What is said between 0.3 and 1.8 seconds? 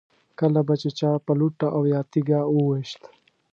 کله به چې چا په لوټه